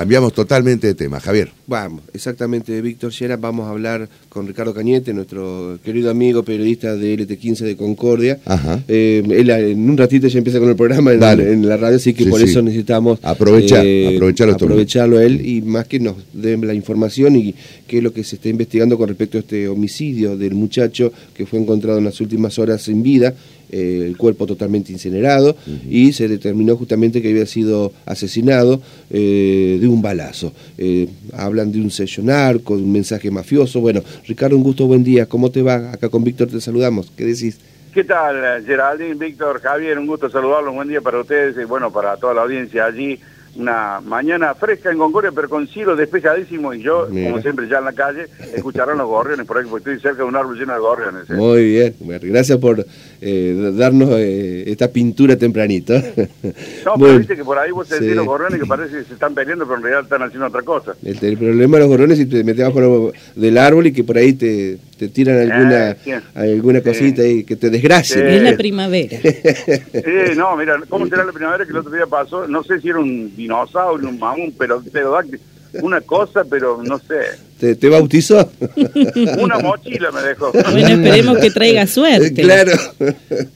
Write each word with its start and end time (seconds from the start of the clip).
Cambiamos 0.00 0.32
totalmente 0.32 0.86
de 0.86 0.94
tema, 0.94 1.18
Javier. 1.18 1.50
Vamos, 1.66 2.02
exactamente, 2.14 2.80
Víctor 2.80 3.12
Sierra. 3.12 3.36
Vamos 3.36 3.66
a 3.66 3.70
hablar 3.70 4.08
con 4.28 4.46
Ricardo 4.46 4.72
Cañete, 4.72 5.12
nuestro 5.12 5.76
querido 5.82 6.08
amigo 6.08 6.44
periodista 6.44 6.94
de 6.94 7.18
LT15 7.18 7.64
de 7.64 7.76
Concordia. 7.76 8.38
Ajá. 8.44 8.80
Eh, 8.86 9.24
él 9.28 9.50
en 9.50 9.90
un 9.90 9.98
ratito 9.98 10.28
ya 10.28 10.38
empieza 10.38 10.60
con 10.60 10.68
el 10.68 10.76
programa 10.76 11.12
en, 11.12 11.20
en 11.40 11.68
la 11.68 11.76
radio, 11.76 11.96
así 11.96 12.14
que 12.14 12.22
Sí, 12.22 12.30
por 12.30 12.38
sí. 12.38 12.44
eso 12.48 12.62
necesitamos 12.62 13.18
Aprovechar, 13.24 13.84
aprovecharlo 14.14 14.54
todo. 14.56 14.66
aprovecharlo 14.68 15.18
a 15.18 15.24
él 15.24 15.44
y 15.44 15.62
más 15.62 15.88
que 15.88 15.98
nos 15.98 16.14
den 16.32 16.64
la 16.64 16.74
información 16.74 17.34
y 17.34 17.56
qué 17.88 17.96
es 17.98 18.02
lo 18.04 18.12
que 18.12 18.22
se 18.22 18.36
está 18.36 18.48
investigando 18.50 18.96
con 18.98 19.08
respecto 19.08 19.36
a 19.38 19.40
este 19.40 19.66
homicidio 19.66 20.36
del 20.36 20.54
muchacho 20.54 21.12
que 21.34 21.44
fue 21.44 21.58
encontrado 21.58 21.98
en 21.98 22.04
las 22.04 22.20
últimas 22.20 22.56
horas 22.60 22.82
sin 22.82 23.02
vida. 23.02 23.34
Eh, 23.70 24.04
el 24.06 24.16
cuerpo 24.16 24.46
totalmente 24.46 24.92
incinerado 24.92 25.56
y 25.88 26.12
se 26.12 26.28
determinó 26.28 26.76
justamente 26.76 27.20
que 27.20 27.28
había 27.30 27.46
sido 27.46 27.92
asesinado 28.06 28.80
eh, 29.10 29.78
de 29.80 29.88
un 29.88 30.00
balazo. 30.00 30.52
Eh, 30.78 31.08
hablan 31.32 31.70
de 31.72 31.80
un 31.80 31.90
sello 31.90 32.22
narco, 32.22 32.76
de 32.76 32.82
un 32.82 32.92
mensaje 32.92 33.30
mafioso. 33.30 33.80
Bueno, 33.80 34.02
Ricardo, 34.26 34.56
un 34.56 34.62
gusto, 34.62 34.86
buen 34.86 35.04
día. 35.04 35.26
¿Cómo 35.26 35.50
te 35.50 35.62
va? 35.62 35.92
Acá 35.92 36.08
con 36.08 36.24
Víctor 36.24 36.48
te 36.48 36.60
saludamos. 36.60 37.12
¿Qué 37.16 37.24
decís? 37.24 37.58
¿Qué 37.92 38.04
tal, 38.04 38.64
Geraldine, 38.64 39.14
Víctor, 39.14 39.60
Javier? 39.60 39.98
Un 39.98 40.06
gusto 40.06 40.30
saludarlos, 40.30 40.70
un 40.70 40.76
buen 40.76 40.88
día 40.88 41.00
para 41.00 41.20
ustedes 41.20 41.56
y 41.56 41.64
bueno, 41.64 41.90
para 41.90 42.16
toda 42.16 42.34
la 42.34 42.42
audiencia 42.42 42.86
allí. 42.86 43.18
Una 43.58 44.00
mañana 44.00 44.54
fresca 44.54 44.92
en 44.92 44.98
Concordia, 44.98 45.32
pero 45.34 45.48
con 45.48 45.66
cielo 45.66 45.96
despejadísimo 45.96 46.72
y 46.72 46.82
yo, 46.82 47.08
Mira. 47.10 47.30
como 47.30 47.42
siempre, 47.42 47.68
ya 47.68 47.78
en 47.78 47.86
la 47.86 47.92
calle, 47.92 48.28
escucharán 48.54 48.98
los 48.98 49.08
gorriones 49.08 49.46
por 49.46 49.58
ahí, 49.58 49.64
porque 49.68 49.90
estoy 49.90 50.00
cerca 50.00 50.22
de 50.22 50.28
un 50.28 50.36
árbol 50.36 50.56
lleno 50.56 50.74
de 50.74 50.78
gorriones. 50.78 51.28
¿eh? 51.28 51.34
Muy 51.34 51.64
bien. 51.72 51.94
Gracias 52.22 52.56
por 52.58 52.86
eh, 53.20 53.72
darnos 53.74 54.10
eh, 54.12 54.62
esta 54.70 54.88
pintura 54.92 55.36
tempranito. 55.36 55.94
No, 55.94 56.02
pero 56.14 56.96
Bueno, 56.96 57.18
viste 57.18 57.34
que 57.36 57.44
por 57.44 57.58
ahí 57.58 57.72
vos 57.72 57.88
sentís 57.88 58.10
sí. 58.10 58.14
los 58.14 58.26
gorriones 58.26 58.60
que 58.60 58.66
parece 58.66 58.96
que 58.98 59.04
se 59.04 59.14
están 59.14 59.34
peleando, 59.34 59.64
pero 59.66 59.76
en 59.78 59.82
realidad 59.82 60.04
están 60.04 60.22
haciendo 60.22 60.46
otra 60.46 60.62
cosa. 60.62 60.94
El, 61.04 61.18
el 61.20 61.36
problema 61.36 61.78
de 61.78 61.80
los 61.82 61.88
gorrones 61.88 62.18
es 62.20 62.26
que 62.26 62.36
te 62.36 62.44
metes 62.44 62.64
bajo 62.64 63.12
del 63.34 63.58
árbol 63.58 63.88
y 63.88 63.92
que 63.92 64.04
por 64.04 64.16
ahí 64.18 64.34
te, 64.34 64.78
te 64.98 65.08
tiran 65.08 65.38
alguna, 65.50 65.90
Eh, 66.04 66.20
alguna 66.34 66.80
cosita 66.82 67.24
y 67.26 67.44
que 67.44 67.56
te 67.56 67.70
desgracien. 67.70 68.26
Es 68.26 68.42
la 68.42 68.56
primavera. 68.56 69.18
No, 70.36 70.56
mira, 70.56 70.78
¿cómo 70.88 71.06
será 71.06 71.24
la 71.24 71.32
primavera 71.32 71.64
que 71.64 71.70
el 71.70 71.76
otro 71.78 71.92
día 71.92 72.06
pasó? 72.06 72.46
No 72.46 72.62
sé 72.62 72.80
si 72.80 72.88
era 72.88 72.98
un 72.98 73.34
dinosaurio, 73.36 74.08
un 74.08 74.18
mamón, 74.18 74.52
pero 74.58 74.80
pterodáctilo, 74.80 75.38
una 75.82 76.00
cosa, 76.00 76.44
pero 76.48 76.82
no 76.82 76.98
sé. 76.98 77.47
¿Te, 77.58 77.74
te 77.74 77.88
bautizó? 77.88 78.50
Una 79.40 79.58
mochila 79.58 80.10
me 80.12 80.20
dejó. 80.22 80.52
Bueno, 80.52 80.88
esperemos 80.88 81.38
que 81.38 81.50
traiga 81.50 81.86
suerte. 81.88 82.32
claro. 82.42 82.72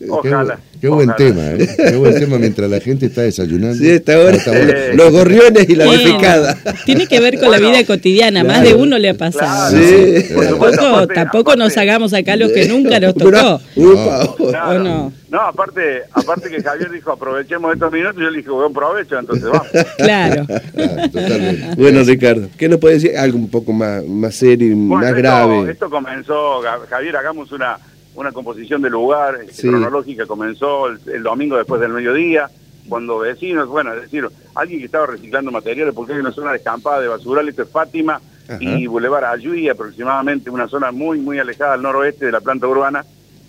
Ojalá. 0.08 0.56
Qué, 0.72 0.80
qué 0.80 0.88
buen 0.88 1.10
ojalá. 1.10 1.16
tema, 1.16 1.50
¿eh? 1.52 1.68
Qué 1.76 1.96
buen 1.96 2.14
tema 2.18 2.38
mientras 2.38 2.68
la 2.68 2.80
gente 2.80 3.06
está 3.06 3.22
desayunando. 3.22 3.76
Sí, 3.76 3.88
está 3.90 4.14
ahora. 4.16 4.36
Está 4.36 4.50
bueno. 4.50 4.72
Eh, 4.74 4.90
Los 4.94 5.12
gorriones 5.12 5.68
y 5.68 5.76
la 5.76 5.86
Bueno, 5.86 6.02
defecada. 6.02 6.58
tiene 6.84 7.06
que 7.06 7.20
ver 7.20 7.38
con 7.38 7.48
Bueno, 7.48 7.62
la 7.64 7.70
vida 7.70 7.86
cotidiana, 7.86 8.42
más 8.42 8.62
de 8.64 8.74
uno 8.74 8.98
le 8.98 9.10
ha 9.10 9.14
pasado. 9.14 9.76
Claro, 9.76 9.86
Sí. 9.86 10.34
por 10.34 10.46
supuesto, 10.48 10.76
Tampoco, 10.82 10.96
aparte- 10.96 11.14
tampoco 11.14 11.56
nos 11.56 11.76
hagamos 11.76 12.12
acá 12.14 12.34
los 12.36 12.50
que 12.50 12.66
nunca 12.66 12.98
nos 12.98 13.14
tocó. 13.14 13.60
upa, 13.76 14.34
Claro. 14.50 14.80
¿O 14.80 14.84
no? 14.84 15.12
No, 15.30 15.40
aparte, 15.40 16.02
aparte 16.12 16.50
que 16.50 16.62
Javier 16.62 16.90
dijo 16.90 17.10
aprovechemos 17.10 17.72
estos 17.72 17.90
minutos, 17.90 18.16
yo 18.20 18.28
le 18.28 18.36
dije 18.38 18.50
buen 18.50 18.70
provecho, 18.74 19.18
entonces 19.18 19.44
vamos. 19.48 19.66
Claro. 19.96 20.46
Claro, 20.46 21.08
totalmente. 21.10 21.66
Bueno, 21.78 22.02
Ricardo, 22.04 22.48
¿qué 22.58 22.68
nos 22.68 22.78
puede 22.78 22.94
decir? 22.96 23.16
Algo 23.16 23.38
un 23.38 23.48
poco 23.48 23.72
más, 23.72 23.91
más 24.08 24.34
serio 24.36 24.68
y 24.68 24.74
Bueno, 24.74 24.94
más 24.96 25.04
esto, 25.10 25.18
grave. 25.18 25.70
Esto 25.70 25.90
comenzó, 25.90 26.60
Javier, 26.88 27.16
hagamos 27.16 27.52
una, 27.52 27.78
una 28.14 28.32
composición 28.32 28.82
de 28.82 28.90
lugar 28.90 29.38
Sí. 29.50 29.68
cronológica, 29.68 30.26
comenzó 30.26 30.86
el, 30.88 30.98
el 31.12 31.22
domingo 31.22 31.56
después 31.56 31.80
del 31.80 31.92
mediodía, 31.92 32.48
cuando 32.88 33.18
vecinos, 33.18 33.68
bueno, 33.68 33.94
es 33.94 34.02
decir, 34.02 34.26
alguien 34.54 34.80
que 34.80 34.86
estaba 34.86 35.06
reciclando 35.06 35.50
materiales, 35.52 35.94
porque 35.94 36.12
hay 36.14 36.18
una 36.20 36.32
zona 36.32 36.52
descampada 36.52 37.00
de 37.00 37.08
basural, 37.08 37.48
esto 37.48 37.62
es 37.62 37.68
Fátima 37.70 38.20
Ajá. 38.48 38.58
y 38.60 38.86
Boulevard 38.86 39.24
Ayuí, 39.26 39.68
aproximadamente 39.68 40.50
una 40.50 40.66
zona 40.68 40.90
muy, 40.90 41.18
muy 41.20 41.38
alejada 41.38 41.74
al 41.74 41.82
noroeste 41.82 42.26
de 42.26 42.32
la 42.32 42.40
planta 42.40 42.66
urbana, 42.66 43.04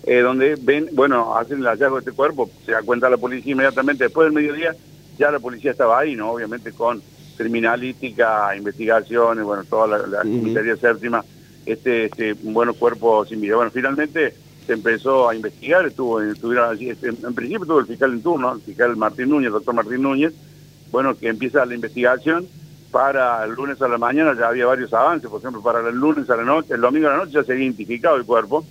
eh, 0.06 0.20
donde 0.20 0.56
ven, 0.60 0.88
bueno, 0.92 1.36
hacen 1.36 1.58
el 1.58 1.64
hallazgo 1.66 1.96
de 1.96 2.00
este 2.00 2.12
cuerpo, 2.12 2.48
se 2.64 2.72
da 2.72 2.82
cuenta 2.82 3.08
la 3.10 3.16
policía 3.16 3.52
inmediatamente 3.52 4.04
después 4.04 4.26
del 4.26 4.34
mediodía, 4.34 4.74
ya 5.18 5.30
la 5.30 5.38
policía 5.40 5.70
estaba 5.72 5.98
ahí, 5.98 6.14
¿no? 6.14 6.30
Obviamente 6.30 6.72
con 6.72 7.02
criminalística, 7.36 8.56
investigaciones, 8.56 9.44
bueno, 9.44 9.64
toda 9.64 9.86
la, 9.86 10.06
la 10.06 10.18
comisaría 10.22 10.76
séptima, 10.76 11.24
este, 11.66 12.06
este 12.06 12.34
bueno 12.34 12.74
cuerpo 12.74 13.24
sin 13.24 13.40
vida. 13.40 13.56
Bueno, 13.56 13.70
finalmente 13.70 14.34
se 14.66 14.72
empezó 14.72 15.28
a 15.28 15.34
investigar, 15.34 15.86
estuvo, 15.86 16.20
estuvieron 16.20 16.70
allí, 16.70 16.90
este, 16.90 17.08
en 17.08 17.34
principio 17.34 17.64
estuvo 17.64 17.80
el 17.80 17.86
fiscal 17.86 18.12
en 18.12 18.22
turno, 18.22 18.52
el 18.52 18.60
fiscal 18.60 18.96
Martín 18.96 19.28
Núñez, 19.28 19.48
el 19.48 19.52
doctor 19.52 19.74
Martín 19.74 20.02
Núñez, 20.02 20.32
bueno, 20.90 21.16
que 21.16 21.28
empieza 21.28 21.66
la 21.66 21.74
investigación 21.74 22.46
para 22.94 23.44
el 23.44 23.54
lunes 23.54 23.82
a 23.82 23.88
la 23.88 23.98
mañana 23.98 24.36
ya 24.38 24.46
había 24.46 24.66
varios 24.66 24.94
avances, 24.94 25.28
por 25.28 25.40
ejemplo, 25.40 25.60
para 25.60 25.80
el 25.80 25.96
lunes 25.96 26.30
a 26.30 26.36
la 26.36 26.44
noche, 26.44 26.74
el 26.74 26.80
domingo 26.80 27.08
a 27.08 27.10
la 27.10 27.16
noche 27.16 27.32
ya 27.32 27.42
se 27.42 27.50
había 27.50 27.64
identificado 27.64 28.14
el 28.14 28.24
cuerpo, 28.24 28.64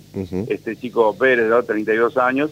este 0.48 0.76
chico 0.76 1.14
Pérez, 1.14 1.50
de 1.50 1.62
32 1.62 2.16
años, 2.16 2.50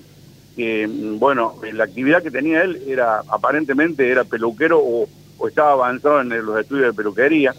que, 0.55 0.87
mm, 0.87 1.19
bueno, 1.19 1.55
la 1.72 1.84
actividad 1.84 2.22
que 2.22 2.31
tenía 2.31 2.62
él 2.62 2.83
era, 2.87 3.22
aparentemente, 3.27 4.06
era 4.11 4.25
peluquero 4.25 4.81
o, 4.81 5.09
o 5.42 5.48
estaba 5.48 5.72
avanzado 5.72 6.20
en 6.20 6.28
los 6.47 6.60
estudios 6.60 6.86
de 6.86 6.92
peluquería. 6.92 7.53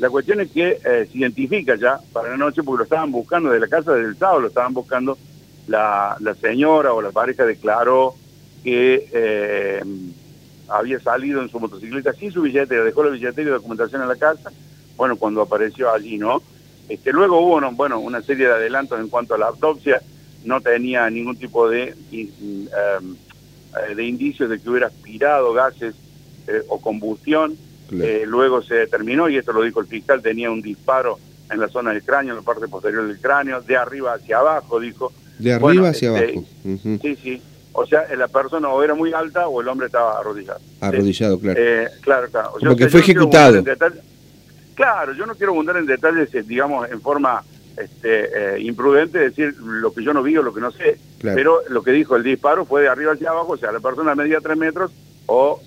La 0.00 0.10
cuestión 0.10 0.40
es 0.40 0.50
que 0.50 0.80
eh, 0.84 1.08
se 1.10 1.18
identifica 1.18 1.76
ya 1.76 2.00
para 2.12 2.30
la 2.30 2.36
noche, 2.36 2.64
porque 2.64 2.78
lo 2.78 2.84
estaban 2.84 3.12
buscando 3.12 3.50
de 3.50 3.60
la 3.60 3.68
casa 3.68 3.92
del 3.92 4.16
sábado, 4.16 4.40
lo 4.40 4.48
estaban 4.48 4.74
buscando, 4.74 5.16
la, 5.68 6.16
señora 6.40 6.92
o 6.92 7.00
la 7.00 7.12
pareja 7.12 7.44
declaró 7.44 8.16
que 8.64 9.08
eh, 9.12 9.84
había 10.68 10.98
salido 10.98 11.40
en 11.40 11.48
su 11.48 11.60
motocicleta 11.60 12.12
sin 12.12 12.32
su 12.32 12.42
billetera, 12.42 12.82
dejó 12.82 13.04
la 13.04 13.10
billetera 13.10 13.48
y 13.48 13.52
documentación 13.52 14.02
en 14.02 14.08
la 14.08 14.16
casa, 14.16 14.50
bueno, 14.96 15.14
cuando 15.14 15.42
apareció 15.42 15.92
allí, 15.92 16.18
¿no? 16.18 16.42
Este, 16.88 17.12
luego 17.12 17.38
hubo, 17.40 17.60
¿no? 17.60 17.70
bueno, 17.70 18.00
una 18.00 18.20
serie 18.20 18.46
de 18.48 18.54
adelantos 18.54 18.98
en 18.98 19.08
cuanto 19.08 19.34
a 19.34 19.38
la 19.38 19.46
autopsia, 19.46 20.02
no 20.44 20.60
tenía 20.60 21.08
ningún 21.08 21.36
tipo 21.36 21.68
de, 21.68 21.94
em, 22.10 22.66
eh, 22.66 23.94
de 23.94 24.04
indicios 24.04 24.50
de 24.50 24.58
que 24.58 24.68
hubiera 24.68 24.88
aspirado 24.88 25.52
gases 25.52 25.94
eh, 26.48 26.62
o 26.68 26.80
combustión. 26.80 27.56
Claro. 27.88 28.04
Eh, 28.04 28.24
luego 28.26 28.62
se 28.62 28.74
determinó, 28.74 29.28
y 29.28 29.36
esto 29.36 29.52
lo 29.52 29.62
dijo 29.62 29.80
el 29.80 29.86
fiscal, 29.86 30.20
tenía 30.20 30.50
un 30.50 30.60
disparo 30.60 31.18
en 31.50 31.60
la 31.60 31.68
zona 31.68 31.92
del 31.92 32.02
cráneo, 32.02 32.32
en 32.32 32.38
la 32.40 32.42
parte 32.42 32.68
posterior 32.68 33.06
del 33.06 33.18
cráneo, 33.18 33.60
de 33.62 33.76
arriba 33.76 34.14
hacia 34.14 34.38
abajo, 34.38 34.80
dijo. 34.80 35.12
De 35.38 35.52
arriba 35.52 35.68
Bueno, 35.68 35.86
hacia 35.86 36.18
este, 36.18 36.32
abajo. 36.32 36.46
Sí, 37.02 37.16
sí. 37.22 37.42
O 37.72 37.86
sea, 37.86 38.04
la 38.16 38.28
persona 38.28 38.68
o 38.68 38.82
era 38.82 38.94
muy 38.94 39.12
alta 39.12 39.46
o 39.46 39.60
el 39.60 39.68
hombre 39.68 39.86
estaba 39.86 40.18
arrodillado. 40.18 40.60
Arrodillado, 40.80 41.38
claro. 41.38 41.60
Eh, 41.62 41.88
claro, 42.00 42.28
claro. 42.28 42.50
Como 42.58 42.76
que 42.76 42.88
fue 42.88 43.00
no 43.00 43.04
quiero 43.04 43.20
ejecutado. 43.20 43.64
Claro, 44.74 45.12
yo 45.12 45.26
no 45.26 45.34
quiero 45.34 45.52
abundar 45.52 45.76
en 45.76 45.86
detalles, 45.86 46.34
eh, 46.34 46.42
digamos, 46.42 46.90
en 46.90 47.00
forma 47.00 47.42
este, 47.76 48.56
eh, 48.56 48.60
imprudente, 48.60 49.18
decir 49.18 49.56
lo 49.58 49.92
que 49.92 50.02
yo 50.02 50.12
no 50.12 50.22
vi 50.22 50.36
o 50.36 50.42
lo 50.42 50.52
que 50.52 50.60
no 50.60 50.70
sé. 50.70 50.98
Claro. 51.18 51.36
Pero 51.36 51.60
lo 51.68 51.82
que 51.82 51.92
dijo 51.92 52.16
el 52.16 52.22
disparo 52.22 52.64
fue 52.64 52.82
de 52.82 52.88
arriba 52.88 53.12
hacia 53.12 53.30
abajo, 53.30 53.52
o 53.52 53.56
sea, 53.56 53.72
la 53.72 53.80
persona 53.80 54.14
medía 54.14 54.40
tres 54.40 54.56
metros 54.56 54.90
o 55.26 55.60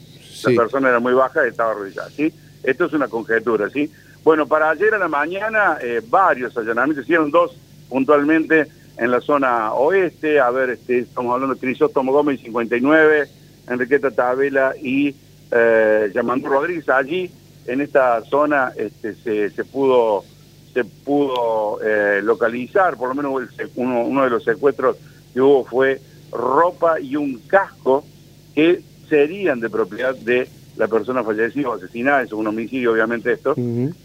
Sí. 0.50 0.56
la 0.56 0.62
persona 0.64 0.90
era 0.90 1.00
muy 1.00 1.14
baja 1.14 1.46
y 1.46 1.50
estaba 1.50 1.72
arrodillada, 1.72 2.10
¿sí? 2.10 2.34
Esto 2.64 2.86
es 2.86 2.94
una 2.94 3.08
conjetura, 3.08 3.70
¿sí? 3.70 3.92
Bueno, 4.24 4.48
para 4.48 4.70
ayer 4.70 4.94
a 4.94 4.98
la 5.00 5.08
mañana, 5.08 5.78
eh, 5.82 6.02
varios 6.08 6.56
allanamientos, 6.58 7.06
hicieron 7.06 7.32
dos 7.32 7.56
puntualmente 7.90 8.68
en 8.98 9.12
la 9.12 9.20
zona 9.22 9.74
oeste, 9.74 10.40
a 10.40 10.50
ver, 10.52 10.70
este, 10.72 11.00
estamos 11.00 11.34
hablando 11.34 11.56
de 11.56 11.60
Crisóstomo 11.60 12.12
Gómez 12.12 12.40
59, 12.42 13.28
Enriqueta 13.68 14.12
Tabela 14.12 14.74
y 14.82 15.16
eh, 15.52 16.12
Yamandú 16.14 16.48
Rodríguez, 16.50 16.88
allí 16.90 17.30
en 17.66 17.82
esta 17.82 18.22
zona 18.26 18.72
este, 18.78 19.16
se, 19.16 19.50
se 19.50 19.64
pudo 19.66 20.24
se 20.74 20.86
pudo 20.86 21.80
eh, 21.84 22.22
localizar, 22.24 22.96
por 22.96 23.10
lo 23.10 23.16
menos 23.16 23.42
el 23.42 23.50
sec- 23.50 23.72
uno, 23.76 24.04
uno 24.06 24.24
de 24.24 24.30
los 24.30 24.44
secuestros 24.44 24.96
que 25.34 25.42
hubo 25.42 25.66
fue 25.66 26.00
ropa 26.32 26.98
y 27.00 27.18
un 27.18 27.40
casco 27.40 28.06
que 28.56 28.82
serían 29.16 29.60
de 29.60 29.70
propiedad 29.70 30.16
de 30.16 30.48
la 30.78 30.88
persona 30.88 31.22
fallecida 31.22 31.68
o 31.70 31.74
asesinada, 31.74 32.24
es 32.24 32.32
un 32.32 32.48
homicidio 32.48 32.94
obviamente 32.94 33.34
esto, 33.34 33.54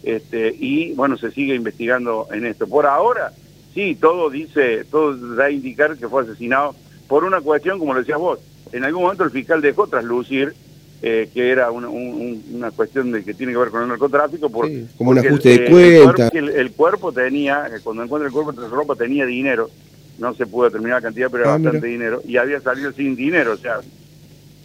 este, 0.02 0.48
y 0.58 0.92
bueno, 0.94 1.16
se 1.16 1.30
sigue 1.30 1.54
investigando 1.54 2.26
en 2.32 2.44
esto. 2.44 2.66
Por 2.66 2.86
ahora, 2.86 3.30
sí, 3.72 3.96
todo 3.98 4.28
dice, 4.28 4.84
todo 4.90 5.16
da 5.36 5.44
a 5.44 5.50
indicar 5.50 5.96
que 5.96 6.08
fue 6.08 6.22
asesinado 6.24 6.74
por 7.06 7.22
una 7.22 7.40
cuestión, 7.40 7.78
como 7.78 7.94
lo 7.94 8.00
decías 8.00 8.18
vos, 8.18 8.40
en 8.72 8.82
algún 8.84 9.02
momento 9.04 9.22
el 9.22 9.30
fiscal 9.30 9.62
dejó 9.62 9.86
traslucir 9.86 10.54
eh, 11.02 11.28
que 11.32 11.50
era 11.50 11.70
una, 11.70 11.88
un- 11.88 12.14
un- 12.14 12.44
una 12.54 12.70
cuestión 12.72 13.12
de 13.12 13.22
que 13.22 13.34
tiene 13.34 13.52
que 13.52 13.58
ver 13.58 13.68
con 13.68 13.82
el 13.82 13.88
narcotráfico, 13.88 14.48
por, 14.50 14.66
Sí, 14.66 14.86
como 14.96 15.10
un 15.10 15.16
porque 15.16 15.28
ajuste 15.28 15.48
de 15.50 15.54
el, 15.66 15.70
cuenta. 16.00 16.24
El 16.24 16.30
cuerpo, 16.32 16.38
el- 16.38 16.48
el 16.60 16.72
cuerpo 16.72 17.12
tenía, 17.12 17.66
eh, 17.68 17.78
cuando 17.84 18.02
encuentra 18.02 18.26
el 18.26 18.32
cuerpo 18.32 18.50
entre 18.50 18.64
su 18.68 18.74
ropa, 18.74 18.96
tenía 18.96 19.24
dinero, 19.26 19.70
no 20.18 20.34
se 20.34 20.46
pudo 20.46 20.64
determinar 20.64 20.96
la 20.96 21.02
cantidad, 21.08 21.28
pero 21.30 21.44
era 21.44 21.54
Ah, 21.54 21.58
mira. 21.58 21.70
bastante 21.72 21.86
dinero, 21.92 22.22
y 22.26 22.38
había 22.38 22.60
salido 22.60 22.90
sin 22.92 23.14
dinero, 23.14 23.52
o 23.52 23.56
sea, 23.58 23.78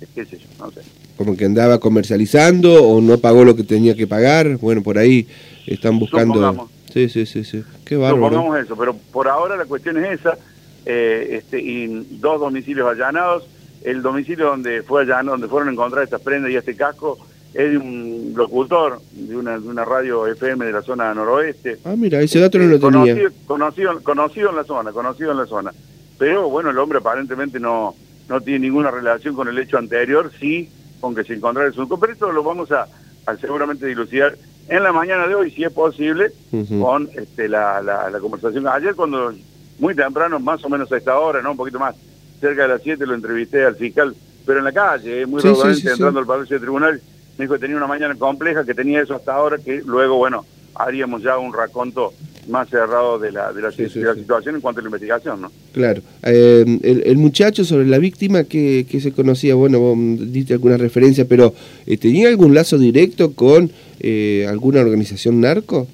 qué 0.07 0.25
sé 0.25 0.38
yo, 0.38 0.48
no 0.59 0.71
sé. 0.71 0.81
Como 1.18 1.38
que 1.38 1.45
andaba 1.45 1.80
comercializando 1.80 2.83
o 2.83 3.01
no 3.01 3.18
pagó 3.18 3.44
lo 3.44 3.56
que 3.56 3.63
tenía 3.63 3.95
que 3.95 4.07
pagar. 4.07 4.57
Bueno, 4.57 4.81
por 4.81 4.98
ahí 4.98 5.27
están 5.68 6.00
buscando. 6.00 6.36
Supongamos. 6.36 6.71
Sí, 6.92 7.09
sí, 7.09 7.25
sí, 7.25 7.44
sí. 7.44 7.63
Qué 7.86 7.95
bárbaro. 7.95 8.25
Supongamos 8.25 8.59
eso, 8.59 8.75
pero 8.75 8.95
por 9.12 9.27
ahora 9.27 9.56
la 9.56 9.65
cuestión 9.65 10.03
es 10.03 10.19
esa, 10.19 10.38
eh, 10.86 11.38
este, 11.38 11.59
y 11.62 12.18
dos 12.19 12.39
domicilios 12.39 12.88
allanados, 12.89 13.48
el 13.83 14.01
domicilio 14.01 14.48
donde 14.48 14.83
fue 14.83 15.03
allanado, 15.03 15.31
donde 15.31 15.48
fueron 15.48 15.69
a 15.69 15.71
encontrar 15.71 16.04
estas 16.04 16.21
prendas 16.21 16.51
y 16.51 16.56
este 16.56 16.75
casco, 16.75 17.18
es 17.54 17.77
un 17.77 18.33
locutor 18.36 19.01
de 19.12 19.36
una, 19.36 19.59
de 19.59 19.68
una 19.68 19.83
radio 19.83 20.25
FM 20.27 20.65
de 20.65 20.71
la 20.71 20.81
zona 20.81 21.13
noroeste. 21.13 21.80
Ah, 21.83 21.95
mira, 21.97 22.21
ese 22.21 22.39
dato 22.39 22.57
no 22.57 22.65
lo 22.65 22.80
tenía. 22.80 22.89
Conocido, 22.89 23.31
conocido, 23.45 24.04
conocido 24.04 24.50
en 24.50 24.56
la 24.56 24.63
zona, 24.63 24.92
conocido 24.92 25.31
en 25.31 25.38
la 25.38 25.45
zona. 25.45 25.74
Pero 26.18 26.50
bueno, 26.50 26.69
el 26.69 26.77
hombre 26.77 27.00
aparentemente 27.00 27.59
no, 27.59 27.95
no 28.31 28.39
tiene 28.39 28.60
ninguna 28.60 28.89
relación 28.89 29.36
con 29.36 29.50
el 29.50 29.60
hecho 29.60 29.78
anterior, 29.78 30.31
sí 30.39 30.69
con 31.01 31.13
que 31.13 31.24
se 31.24 31.33
encontrara 31.33 31.68
el 31.68 31.74
surco. 31.74 32.00
Pero 32.00 32.13
esto 32.13 32.31
lo 32.31 32.44
vamos 32.44 32.72
a, 32.72 32.88
a 33.25 33.36
seguramente 33.36 33.86
dilucidar 33.86 34.38
en 34.69 34.83
la 34.83 34.94
mañana 34.94 35.28
de 35.28 35.36
hoy, 35.36 35.51
si 35.51 35.66
es 35.66 35.74
posible, 35.74 36.31
con 36.80 37.10
este, 37.13 37.50
la, 37.50 37.81
la, 37.81 38.10
la 38.10 38.19
conversación. 38.19 38.68
Ayer 38.68 38.95
cuando, 38.95 39.33
muy 39.80 39.94
temprano, 39.95 40.39
más 40.39 40.63
o 40.63 40.69
menos 40.69 40.89
a 40.92 40.98
esta 40.98 41.19
hora, 41.19 41.42
¿no? 41.42 41.51
Un 41.51 41.57
poquito 41.57 41.78
más, 41.78 41.95
cerca 42.39 42.62
de 42.62 42.68
las 42.69 42.81
7, 42.81 43.06
lo 43.06 43.16
entrevisté 43.16 43.66
al 43.66 43.75
fiscal, 43.75 44.16
pero 44.45 44.60
en 44.60 44.66
la 44.66 44.72
calle, 44.72 45.24
eh, 45.24 45.25
muy 45.25 45.42
sí. 45.42 45.50
entrando 45.86 46.19
al 46.19 46.25
Palacio 46.25 46.56
de 46.56 46.62
Tribunal, 46.62 47.01
me 47.38 47.44
dijo 47.44 47.56
que 47.56 47.60
tenía 47.60 47.75
una 47.75 47.88
mañana 47.88 48.16
compleja, 48.16 48.63
que 48.63 48.74
tenía 48.74 49.01
eso 49.01 49.16
hasta 49.16 49.33
ahora, 49.33 49.57
que 49.57 49.81
luego, 49.86 50.16
bueno, 50.16 50.45
haríamos 50.75 51.22
ya 51.22 51.38
un 51.38 51.54
raconto 51.54 52.13
más 52.51 52.69
cerrado 52.69 53.18
de 53.18 53.31
la, 53.31 53.51
de 53.51 53.62
la, 53.62 53.71
Sí, 53.71 53.89
sí, 53.89 54.00
de 54.00 54.06
la 54.06 54.13
sí. 54.13 54.19
situación 54.21 54.56
en 54.56 54.62
cuanto 54.62 54.80
a 54.80 54.83
la 54.83 54.89
investigación, 54.89 55.42
¿no? 55.42 55.51
Claro. 55.74 56.01
Eh, 56.24 56.63
el, 56.83 57.03
el 57.06 57.18
muchacho 57.18 57.63
sobre 57.65 57.88
la 57.88 57.98
víctima 57.98 58.44
que, 58.44 58.86
que 58.89 59.00
se 59.01 59.12
conocía, 59.12 59.56
bueno, 59.56 59.80
vos 59.80 59.98
diste 60.31 60.53
alguna 60.53 60.77
referencia, 60.77 61.25
pero 61.25 61.53
eh, 61.88 61.98
¿tenía 61.98 62.27
algún 62.27 62.53
lazo 62.53 62.77
directo 62.77 63.33
con 63.33 63.71
eh, 64.00 64.45
alguna 64.48 64.81
organización 64.81 65.42
narco? 65.42 65.88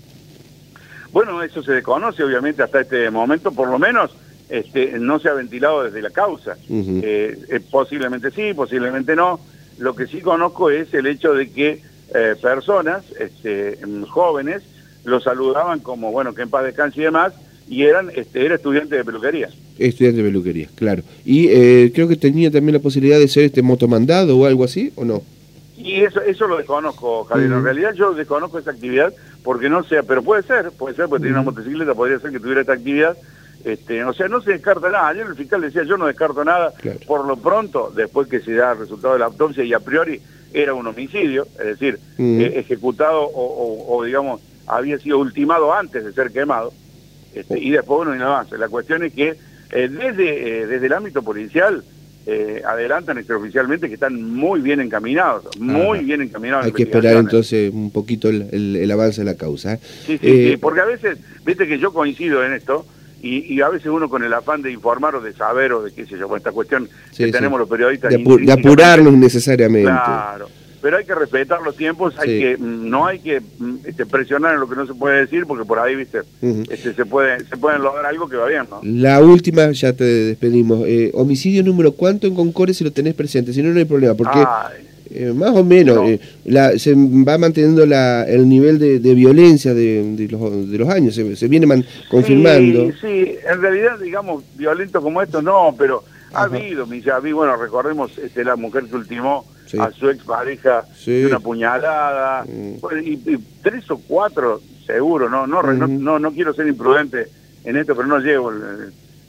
Bueno, 1.13 1.41
eso 1.41 1.63
se 1.63 1.71
desconoce 1.71 2.23
obviamente 2.23 2.61
hasta 2.63 2.81
este 2.81 3.09
momento, 3.09 3.51
por 3.51 3.69
lo 3.69 3.79
menos 3.79 4.11
este, 4.49 4.99
no 4.99 5.19
se 5.19 5.29
ha 5.29 5.33
ventilado 5.33 5.83
desde 5.83 6.01
la 6.01 6.09
causa. 6.09 6.57
Eh, 6.69 7.37
eh, 7.49 7.59
posiblemente 7.71 8.31
sí, 8.31 8.53
posiblemente 8.53 9.15
no. 9.15 9.39
Lo 9.79 9.95
que 9.95 10.07
sí 10.07 10.21
conozco 10.21 10.69
es 10.69 10.93
el 10.93 11.07
hecho 11.07 11.33
de 11.33 11.49
que 11.51 11.81
eh, 12.15 12.35
personas, 12.41 13.03
este, 13.19 13.77
jóvenes, 14.09 14.63
lo 15.07 15.19
saludaban 15.19 15.79
como, 15.79 16.11
bueno, 16.11 16.33
que 16.35 16.43
en 16.43 16.49
paz 16.49 16.63
descanse 16.65 16.99
y 17.01 17.03
demás, 17.05 17.33
y 17.69 17.83
eran, 17.83 18.11
este, 18.15 18.45
era 18.45 18.55
estudiante 18.55 18.95
de 18.95 19.03
peluquería. 19.03 19.49
Estudiante 19.79 20.21
de 20.21 20.27
peluquería, 20.29 20.69
claro. 20.75 21.03
Y 21.25 21.47
eh, 21.49 21.91
creo 21.93 22.07
que 22.07 22.15
tenía 22.15 22.51
también 22.51 22.73
la 22.75 22.81
posibilidad 22.81 23.19
de 23.19 23.27
ser 23.27 23.43
este 23.45 23.61
motomandado 23.61 24.37
o 24.37 24.45
algo 24.45 24.63
así, 24.63 24.91
¿o 24.95 25.03
no? 25.05 25.21
Y 25.77 26.01
eso 26.01 26.21
eso 26.21 26.47
lo 26.47 26.57
desconozco, 26.57 27.23
Javier. 27.25 27.51
En 27.51 27.63
realidad 27.63 27.93
yo 27.93 28.13
desconozco 28.13 28.57
esa 28.59 28.71
actividad 28.71 29.13
porque 29.43 29.69
no 29.69 29.83
sé, 29.83 30.01
pero 30.03 30.23
puede 30.23 30.43
ser, 30.43 30.71
puede 30.71 30.95
ser, 30.95 31.07
porque 31.07 31.23
tiene 31.23 31.37
una 31.39 31.49
motocicleta, 31.49 31.93
podría 31.93 32.19
ser 32.19 32.31
que 32.31 32.39
tuviera 32.39 32.61
esta 32.61 32.73
actividad. 32.73 33.15
Este, 33.63 34.03
o 34.03 34.13
sea, 34.13 34.27
no 34.27 34.41
se 34.41 34.51
descarta 34.51 34.89
nada. 34.89 35.09
Ayer 35.09 35.25
el 35.27 35.35
fiscal 35.35 35.61
decía, 35.61 35.83
yo 35.83 35.97
no 35.97 36.07
descarto 36.07 36.43
nada. 36.43 36.73
Claro. 36.81 36.99
Por 37.05 37.25
lo 37.27 37.37
pronto, 37.37 37.91
después 37.95 38.27
que 38.27 38.39
se 38.39 38.53
da 38.53 38.71
el 38.73 38.79
resultado 38.79 39.13
de 39.13 39.19
la 39.19 39.25
autopsia 39.25 39.63
y 39.63 39.73
a 39.73 39.79
priori 39.79 40.19
era 40.53 40.73
un 40.73 40.87
homicidio, 40.87 41.47
es 41.59 41.65
decir, 41.65 41.99
eh, 42.17 42.53
ejecutado 42.55 43.21
o, 43.21 43.29
o- 43.29 43.97
o, 43.97 44.03
digamos, 44.03 44.41
había 44.67 44.99
sido 44.99 45.19
ultimado 45.19 45.73
antes 45.73 46.03
de 46.03 46.13
ser 46.13 46.31
quemado. 46.31 46.73
Este, 47.33 47.59
y 47.59 47.71
después, 47.71 48.05
bueno, 48.07 48.15
y 48.15 48.19
más. 48.19 48.51
La 48.51 48.67
cuestión 48.69 49.03
es 49.03 49.13
que 49.13 49.35
eh, 49.71 49.89
desde, 49.89 50.61
eh, 50.61 50.67
desde 50.67 50.85
el 50.87 50.93
ámbito 50.93 51.21
policial 51.21 51.83
eh, 52.25 52.61
adelantan 52.65 53.17
extraoficialmente 53.17 53.87
que 53.87 53.93
están 53.93 54.21
muy 54.33 54.59
bien 54.61 54.81
encaminados, 54.81 55.45
muy 55.59 55.97
Ajá. 55.99 56.05
bien 56.05 56.21
encaminados. 56.21 56.65
en 56.65 56.67
Hay 56.69 56.73
que 56.73 56.83
esperar 56.83 57.15
entonces 57.17 57.71
un 57.73 57.91
poquito 57.91 58.27
el, 58.29 58.47
el- 58.51 58.75
el 58.75 58.91
avance 58.91 59.21
de 59.21 59.25
la 59.25 59.35
causa. 59.37 59.75
¿eh? 59.75 59.79
Sí, 60.05 60.17
sí, 60.17 60.49
sí, 60.51 60.57
porque 60.57 60.81
a 60.81 60.85
veces, 60.85 61.17
viste 61.45 61.67
que 61.67 61.79
yo 61.79 61.93
coincido 61.93 62.43
en 62.43 62.53
esto, 62.53 62.85
y, 63.21 63.53
y 63.53 63.61
a 63.61 63.69
veces 63.69 63.87
uno 63.87 64.09
con 64.09 64.23
el 64.23 64.33
afán 64.33 64.61
de 64.61 64.71
informar 64.71 65.15
o 65.15 65.21
de 65.21 65.33
saber 65.33 65.71
o 65.73 65.81
de 65.83 65.91
qué 65.93 66.05
sé 66.05 66.17
yo, 66.17 66.27
con 66.27 66.37
esta 66.37 66.51
cuestión 66.51 66.87
Sí, 67.11 67.17
que 67.23 67.25
sí. 67.27 67.31
tenemos 67.31 67.59
los 67.59 67.69
periodistas. 67.69 68.09
de, 68.11 68.17
apu- 68.19 68.35
de 68.37 68.43
intrínsecamente- 68.43 68.67
apurarnos 68.69 69.13
necesariamente. 69.13 69.89
Claro, 69.89 70.49
pero 70.81 70.97
hay 70.97 71.05
que 71.05 71.15
respetar 71.15 71.61
los 71.61 71.75
tiempos, 71.75 72.13
hay 72.19 72.39
que 72.39 72.57
mm, 72.57 72.89
no 72.89 73.05
hay 73.05 73.19
que 73.19 73.39
mm, 73.41 73.75
este, 73.85 74.05
presionar 74.05 74.53
en 74.53 74.59
lo 74.59 74.69
que 74.69 74.75
no 74.75 74.85
se 74.87 74.93
puede 74.93 75.19
decir, 75.21 75.45
porque 75.45 75.65
por 75.65 75.79
ahí, 75.79 75.95
viste, 75.95 76.19
este, 76.69 76.93
se 76.93 77.05
puede 77.05 77.39
se 77.45 77.57
pueden 77.57 77.81
lograr 77.81 78.05
algo 78.05 78.27
que 78.29 78.37
va 78.37 78.47
bien, 78.47 78.63
¿no? 78.69 78.79
La 78.83 79.21
última, 79.21 79.71
ya 79.71 79.93
te 79.93 80.03
despedimos. 80.03 80.83
Eh, 80.87 81.11
homicidio 81.13 81.63
número 81.63 81.91
cuánto 81.91 82.27
en 82.27 82.35
Concore 82.35 82.73
si 82.73 82.83
lo 82.83 82.91
tenés 82.91 83.13
presente, 83.13 83.53
si 83.53 83.61
no, 83.63 83.69
no 83.73 83.79
hay 83.79 83.85
problema, 83.85 84.13
porque 84.15 84.43
eh, 85.09 85.31
más 85.33 85.51
o 85.55 85.63
menos 85.63 85.95
No. 85.95 86.07
eh, 86.07 86.19
la- 86.45 86.77
se 86.77 86.93
va 86.93 87.37
manteniendo 87.37 87.85
la, 87.85 88.23
el 88.27 88.47
nivel 88.47 88.77
de, 88.77 88.99
de 88.99 89.13
violencia 89.15 89.73
de, 89.73 90.03
de 90.15 90.27
los, 90.27 90.69
de 90.69 90.77
los 90.77 90.89
años, 90.89 91.15
se, 91.15 91.35
se 91.35 91.47
viene 91.47 91.65
man- 91.65 91.85
confirmando. 92.09 92.91
Sí, 92.91 92.97
sí, 93.01 93.35
en 93.49 93.61
realidad, 93.61 93.97
digamos, 93.99 94.43
violento 94.57 95.01
como 95.01 95.21
esto 95.21 95.41
no, 95.41 95.73
pero 95.77 96.03
ha 96.33 96.43
Ajá. 96.43 96.55
ha 96.55 96.57
habido, 96.57 96.85
bueno, 97.37 97.55
recordemos 97.55 98.17
este, 98.17 98.43
la 98.43 98.55
mujer 98.57 98.83
que 98.85 98.95
ultimó 98.97 99.45
Sí. 99.67 99.77
a 99.79 99.91
su 99.91 100.09
expareja 100.09 100.83
Sí. 100.97 101.11
de 101.11 101.27
una 101.27 101.39
puñalada, 101.39 102.43
Mm. 102.45 102.75
y, 103.03 103.09
y 103.33 103.37
tres 103.61 103.89
o 103.91 103.97
cuatro 103.97 104.61
seguro, 104.85 105.29
no, 105.29 105.45
no, 105.45 105.61
no, 105.61 105.87
no, 105.87 106.17
no 106.19 106.31
quiero 106.31 106.53
ser 106.53 106.67
imprudente 106.67 107.27
en 107.65 107.75
esto, 107.77 107.93
pero 107.95 108.07
no 108.07 108.19
llego, 108.19 108.51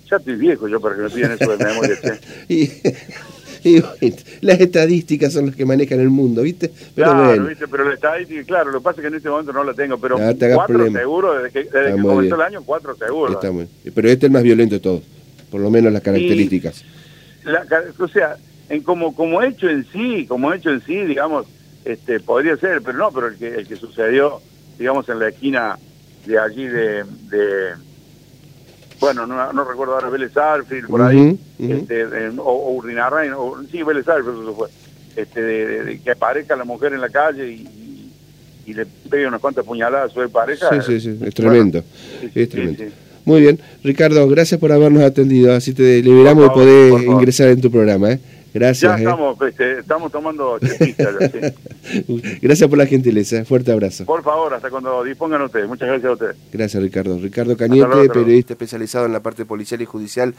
ya 0.08 0.16
estoy 0.16 0.36
viejo 0.36 0.68
yo 0.68 0.80
para 0.80 0.94
que 0.94 1.02
me 1.02 1.10
pidan 1.10 1.32
eso 1.32 1.56
de 1.56 1.64
memoria. 1.64 1.98
Y, 2.48 2.70
y 3.64 3.80
bueno, 3.80 4.16
las 4.42 4.60
estadísticas 4.60 5.32
son 5.32 5.46
las 5.46 5.56
que 5.56 5.64
manejan 5.66 5.98
el 5.98 6.10
mundo, 6.10 6.42
¿viste? 6.42 6.70
Pero 6.94 7.10
Claro, 7.10 7.24
bueno, 7.26 7.46
¿viste? 7.46 7.66
pero 7.66 7.84
la 7.88 7.94
estadística, 7.94 8.44
claro, 8.44 8.70
lo 8.70 8.78
que 8.78 8.84
pasa 8.84 9.00
es 9.00 9.02
que 9.02 9.08
en 9.08 9.14
este 9.16 9.28
momento 9.28 9.52
no 9.52 9.64
la 9.64 9.74
tengo, 9.74 9.98
pero 9.98 10.16
No 10.16 10.36
te 10.36 10.54
cuatro 10.54 10.76
problema. 10.76 11.00
seguro, 11.00 11.34
desde 11.34 11.50
que, 11.50 11.64
desde 11.64 11.96
que 11.96 12.00
comenzó 12.02 12.20
bien. 12.20 12.34
el 12.34 12.40
año, 12.42 12.62
cuatro 12.64 12.94
seguro. 12.96 13.32
está 13.32 13.50
muy- 13.50 13.66
pero 13.92 14.08
este 14.08 14.26
es 14.26 14.28
el 14.28 14.30
más 14.30 14.44
violento 14.44 14.76
de 14.76 14.80
todos, 14.80 15.02
por 15.50 15.60
lo 15.60 15.70
menos 15.70 15.92
las 15.92 16.02
características. 16.02 16.84
la, 17.44 17.66
o 17.98 18.06
sea, 18.08 18.36
en 18.68 18.82
como 18.82 19.14
como 19.14 19.42
hecho 19.42 19.68
en 19.68 19.86
sí, 19.92 20.26
como 20.26 20.52
hecho 20.52 20.70
en 20.70 20.80
sí, 20.84 20.96
digamos, 20.96 21.46
este 21.84 22.20
podría 22.20 22.56
ser, 22.56 22.82
pero 22.82 22.98
no, 22.98 23.10
pero 23.12 23.28
el 23.28 23.36
que 23.36 23.48
el 23.48 23.66
que 23.66 23.76
sucedió, 23.76 24.40
digamos, 24.78 25.08
en 25.08 25.18
la 25.18 25.28
esquina 25.28 25.78
de 26.26 26.38
allí 26.38 26.66
de, 26.66 27.04
de 27.30 27.70
bueno, 29.00 29.26
no, 29.26 29.52
no 29.52 29.64
recuerdo 29.64 29.94
ahora 29.94 30.08
Vélez 30.10 30.36
Arfield, 30.36 30.88
por 30.88 31.02
ahí, 31.02 31.38
este, 31.58 32.00
en- 32.02 32.38
o, 32.38 32.42
o 32.42 32.72
Urdinarrain, 32.74 33.32
o 33.32 33.56
sí, 33.70 33.82
Vélez 33.82 34.08
Arfield 34.08 34.42
eso 34.42 34.54
fue, 34.54 34.68
este, 35.16 35.40
de, 35.40 35.66
de- 35.66 35.84
de 35.84 36.00
que 36.00 36.10
aparezca 36.10 36.56
la 36.56 36.64
mujer 36.64 36.92
en 36.92 37.00
la 37.00 37.08
calle 37.08 37.48
y, 37.48 38.10
y, 38.66 38.74
le 38.74 38.84
pegue 39.08 39.26
unas 39.26 39.40
cuantas 39.40 39.64
puñaladas 39.64 40.10
a 40.10 40.14
su 40.14 40.30
pareja. 40.30 40.68
Sí, 40.82 41.00
sí, 41.00 41.00
sí, 41.00 41.24
es 41.24 41.32
tremendo. 41.34 41.82
es 42.34 42.48
tremendo. 42.48 42.84
sí. 42.84 42.90
Muy 43.24 43.40
bien, 43.42 43.58
Ricardo, 43.84 44.26
gracias 44.28 44.58
por 44.58 44.72
habernos 44.72 45.02
atendido. 45.02 45.54
Así 45.54 45.72
te 45.74 46.02
liberamos 46.02 46.48
por 46.50 46.64
favor. 46.64 47.02
ingresar 47.02 47.48
en 47.48 47.60
tu 47.60 47.70
programa. 47.70 48.12
¿eh? 48.12 48.20
Gracias. 48.54 48.90
Ya 48.90 48.98
¿eh? 48.98 49.04
estamos, 49.04 49.42
este, 49.42 49.78
estamos 49.80 50.12
tomando 50.12 50.58
chepita, 50.58 51.10
sí. 51.30 52.38
Gracias 52.42 52.68
por 52.68 52.78
la 52.78 52.86
gentileza. 52.86 53.44
Fuerte 53.44 53.72
abrazo. 53.72 54.04
Por 54.04 54.22
favor, 54.22 54.54
hasta 54.54 54.70
cuando 54.70 55.02
dispongan 55.04 55.42
ustedes. 55.42 55.68
Muchas 55.68 55.88
gracias 55.88 56.10
a 56.10 56.12
ustedes. 56.12 56.36
Gracias, 56.52 56.82
Ricardo. 56.82 57.18
Ricardo 57.18 57.56
Cañete, 57.56 57.86
luego. 57.88 58.12
periodista 58.12 58.54
especializado 58.54 59.06
en 59.06 59.12
la 59.12 59.20
parte 59.20 59.44
policial 59.44 59.82
y 59.82 59.84
judicial. 59.84 60.34